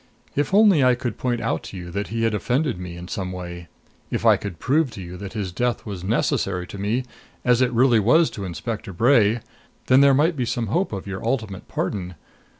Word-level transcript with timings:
If 0.35 0.51
only 0.51 0.83
I 0.83 0.95
could 0.95 1.19
point 1.19 1.41
out 1.41 1.61
to 1.65 1.77
you 1.77 1.91
that 1.91 2.07
he 2.07 2.23
had 2.23 2.33
offended 2.33 2.79
me 2.79 2.97
in 2.97 3.07
some 3.07 3.31
way; 3.31 3.67
if 4.09 4.25
I 4.25 4.35
could 4.35 4.57
prove 4.57 4.89
to 4.93 4.99
you 5.03 5.15
that 5.17 5.33
his 5.33 5.51
death 5.51 5.85
was 5.85 6.03
necessary 6.03 6.65
to 6.69 6.79
me, 6.79 7.03
as 7.45 7.61
it 7.61 7.71
really 7.71 7.99
was 7.99 8.31
to 8.31 8.43
Inspector 8.43 8.91
Bray 8.93 9.41
then 9.85 10.01
there 10.01 10.15
might 10.15 10.35
be 10.35 10.43
some 10.43 10.65
hope 10.73 10.91
of 10.91 11.05
your 11.05 11.23
ultimate 11.23 11.67
pardon. 11.67 12.15